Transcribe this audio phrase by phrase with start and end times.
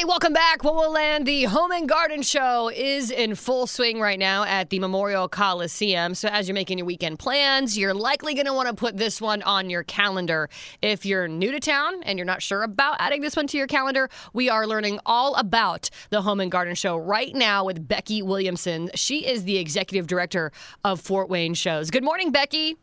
[0.00, 0.64] Hey, welcome back.
[0.64, 1.26] What will land?
[1.26, 6.14] The Home and Garden Show is in full swing right now at the Memorial Coliseum.
[6.14, 9.20] So, as you're making your weekend plans, you're likely going to want to put this
[9.20, 10.48] one on your calendar.
[10.80, 13.66] If you're new to town and you're not sure about adding this one to your
[13.66, 18.22] calendar, we are learning all about the Home and Garden Show right now with Becky
[18.22, 18.88] Williamson.
[18.94, 20.50] She is the executive director
[20.82, 21.90] of Fort Wayne Shows.
[21.90, 22.78] Good morning, Becky.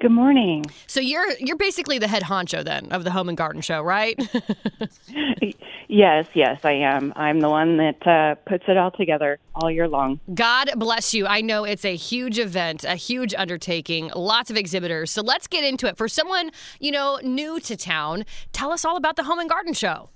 [0.00, 0.64] Good morning.
[0.86, 4.18] So you're you're basically the head honcho then of the Home and Garden Show, right?
[5.88, 7.12] yes, yes, I am.
[7.14, 10.20] I'm the one that uh, puts it all together all year long.
[10.34, 11.26] God bless you.
[11.26, 15.10] I know it's a huge event, a huge undertaking, lots of exhibitors.
[15.10, 15.96] So let's get into it.
[15.96, 19.72] For someone you know new to town, tell us all about the Home and Garden
[19.72, 20.10] Show.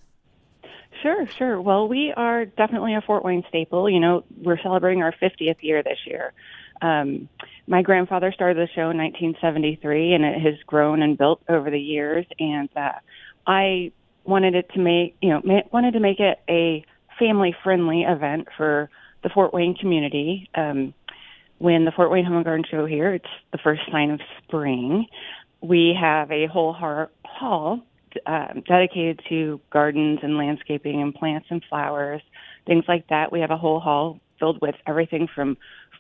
[1.03, 1.61] Sure, sure.
[1.61, 3.89] Well, we are definitely a Fort Wayne staple.
[3.89, 6.33] You know, we're celebrating our 50th year this year.
[6.83, 7.29] Um,
[7.67, 11.81] my grandfather started the show in 1973, and it has grown and built over the
[11.81, 12.27] years.
[12.39, 12.93] And uh,
[13.47, 13.93] I
[14.25, 16.85] wanted it to make, you know, ma- wanted to make it a
[17.19, 18.91] family-friendly event for
[19.23, 20.49] the Fort Wayne community.
[20.55, 20.95] Um,
[21.59, 25.07] when the Fort Wayne Home and Garden Show here, it's the first sign of spring.
[25.63, 27.81] We have a whole har- hall
[28.27, 32.23] um, dedicated to gardens and landscaping and plants and flowers,
[32.67, 33.33] things like that.
[33.33, 35.57] We have a whole hall filled with everything from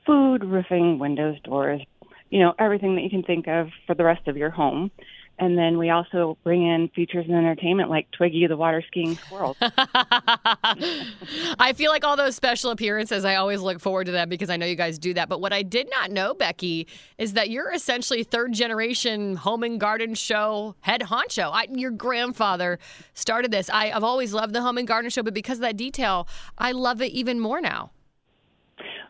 [0.06, 1.82] food, roofing, windows, doors,
[2.30, 4.90] you know, everything that you can think of for the rest of your home.
[5.38, 9.54] And then we also bring in features and entertainment like Twiggy the water skiing squirrel.
[9.60, 14.56] I feel like all those special appearances, I always look forward to them because I
[14.56, 15.28] know you guys do that.
[15.28, 16.86] But what I did not know, Becky,
[17.18, 21.50] is that you're essentially third generation home and garden show head honcho.
[21.52, 22.78] I, your grandfather
[23.12, 23.68] started this.
[23.68, 26.72] I, I've always loved the home and garden show, but because of that detail, I
[26.72, 27.90] love it even more now.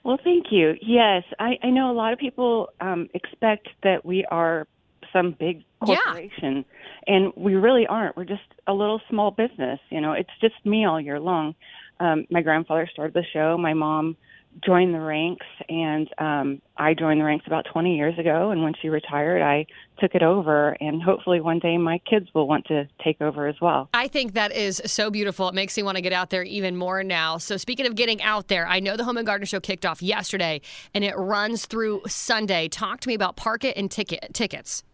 [0.07, 0.75] Well, thank you.
[0.81, 4.69] Yes, I, I know a lot of people um, expect that we are
[5.13, 7.15] some big corporation, yeah.
[7.17, 8.17] and we really aren't.
[8.17, 9.81] We're just a little small business.
[9.91, 11.57] You know, it's just me all year long.
[11.99, 13.59] Um, my grandfather started the show.
[13.59, 14.17] My mom
[14.65, 18.51] joined the ranks, and um, I joined the ranks about 20 years ago.
[18.51, 19.67] And when she retired, I
[19.99, 23.57] took it over, and hopefully one day my kids will want to take over as
[23.61, 23.89] well.
[23.95, 25.49] I think that is so beautiful.
[25.49, 27.39] It makes me want to get out there even more now.
[27.39, 30.03] So speaking of getting out there, I know the Home and Garden Show kicked off
[30.03, 30.61] yesterday,
[30.95, 32.69] and it runs through Sunday.
[32.69, 34.85] Talk to me about park it and ticket tickets.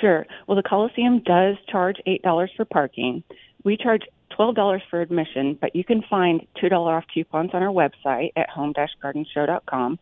[0.00, 0.26] Sure.
[0.46, 3.22] Well, the Coliseum does charge eight dollars for parking.
[3.64, 4.02] We charge
[4.38, 9.98] $12 for admission, but you can find $2 off coupons on our website at home-gardenshow.com.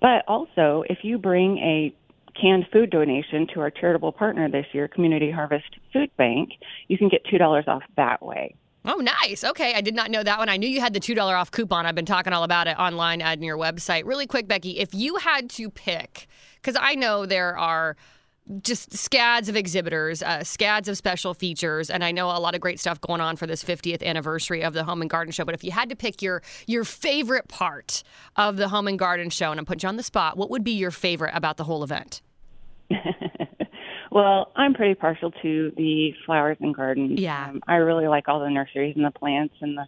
[0.00, 1.94] But also, if you bring a
[2.40, 6.50] canned food donation to our charitable partner this year, Community Harvest Food Bank,
[6.88, 8.54] you can get $2 off that way.
[8.84, 9.44] Oh, nice.
[9.44, 9.74] Okay.
[9.74, 10.48] I did not know that one.
[10.48, 11.86] I knew you had the $2 off coupon.
[11.86, 14.04] I've been talking all about it online on your website.
[14.06, 17.96] Really quick, Becky, if you had to pick, because I know there are
[18.62, 22.60] just scads of exhibitors, uh, scads of special features, and I know a lot of
[22.60, 25.44] great stuff going on for this 50th anniversary of the Home and Garden Show.
[25.44, 28.02] But if you had to pick your your favorite part
[28.36, 30.64] of the Home and Garden Show, and I'm putting you on the spot, what would
[30.64, 32.20] be your favorite about the whole event?
[34.10, 37.20] well, I'm pretty partial to the flowers and gardens.
[37.20, 39.86] Yeah, um, I really like all the nurseries and the plants and the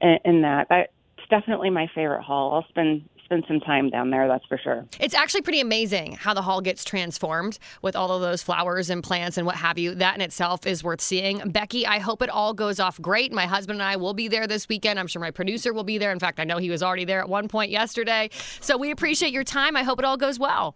[0.00, 0.68] and, and that.
[0.70, 0.92] That's
[1.30, 2.54] definitely my favorite hall.
[2.54, 4.86] I'll spend spend some time down there, that's for sure.
[4.98, 9.04] It's actually pretty amazing how the hall gets transformed with all of those flowers and
[9.04, 9.94] plants and what have you.
[9.94, 11.50] That in itself is worth seeing.
[11.50, 13.30] Becky, I hope it all goes off great.
[13.30, 14.98] My husband and I will be there this weekend.
[14.98, 16.10] I'm sure my producer will be there.
[16.10, 18.30] In fact, I know he was already there at one point yesterday.
[18.60, 19.76] So we appreciate your time.
[19.76, 20.74] I hope it all goes well.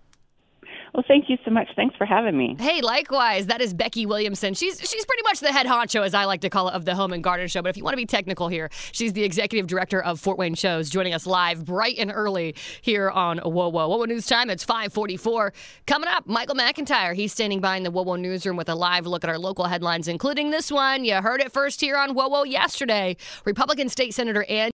[0.94, 1.69] Well, thank you so much.
[1.75, 2.54] Thanks for having me.
[2.58, 3.47] Hey, likewise.
[3.47, 4.53] That is Becky Williamson.
[4.53, 6.94] She's she's pretty much the head honcho, as I like to call it, of the
[6.94, 7.62] Home and Garden Show.
[7.62, 10.54] But if you want to be technical here, she's the executive director of Fort Wayne
[10.54, 13.72] Shows, joining us live bright and early here on WOWO.
[13.72, 14.50] Whoa Whoa News Time.
[14.50, 15.54] It's 544.
[15.86, 17.14] Coming up, Michael McIntyre.
[17.14, 20.08] He's standing by in the WOWO Newsroom with a live look at our local headlines,
[20.08, 21.06] including this one.
[21.06, 23.16] You heard it first here on WOWO yesterday.
[23.47, 24.70] Republican State Senator Ann.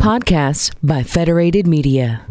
[0.00, 2.26] Podcasts by Federated Media.